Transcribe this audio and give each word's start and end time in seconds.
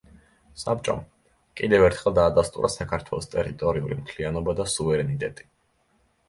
საბჭომ, 0.59 1.01
კიდევ 1.59 1.85
ერთხელ 1.87 2.15
დაადასტურა 2.19 2.71
საქართველოს 2.77 3.29
ტერიტორიული 3.35 3.99
მთლიანობა 4.01 4.57
და 4.63 4.67
სუვერენიტეტი. 4.73 5.49